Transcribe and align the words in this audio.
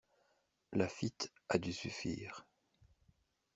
Laffitte 0.73 1.31
a 1.47 1.59
dû 1.59 1.71
suffire. 1.71 2.47